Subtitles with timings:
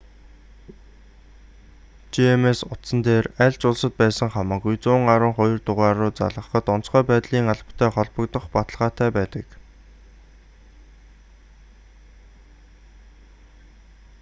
[2.15, 7.89] gsm утсан дээр аль ч улсад байсан хамаагүй 112 дугаар руу залгахад онцгой байдлын албатай
[7.95, 9.47] холбогдох баталгаатай байдаг